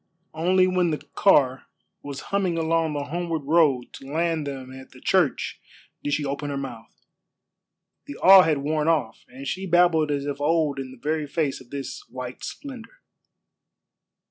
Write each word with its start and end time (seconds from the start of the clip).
Only 0.33 0.65
when 0.65 0.89
the 0.89 0.97
car 1.13 1.67
was 2.01 2.21
humming 2.33 2.57
along 2.57 2.93
the 2.93 3.03
homeward 3.03 3.43
road 3.43 3.93
to 3.93 4.11
land 4.11 4.47
them 4.47 4.73
at 4.73 4.89
the 4.89 4.99
church 4.99 5.61
did 6.03 6.15
she 6.15 6.25
open 6.25 6.49
her 6.49 6.57
mouth. 6.57 7.05
The 8.07 8.15
awe 8.17 8.41
had 8.41 8.57
worn 8.57 8.87
off, 8.87 9.23
and 9.27 9.47
she 9.47 9.67
babbled 9.67 10.09
as 10.09 10.25
of 10.25 10.41
old 10.41 10.79
in 10.79 10.89
the 10.89 10.97
very 10.97 11.27
face 11.27 11.61
of 11.61 11.69
this 11.69 12.01
white 12.09 12.43
splendor. 12.43 13.03